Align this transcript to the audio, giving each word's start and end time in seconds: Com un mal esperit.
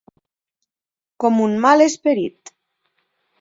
Com 1.25 1.37
un 1.49 1.53
mal 1.67 1.85
esperit. 1.87 2.55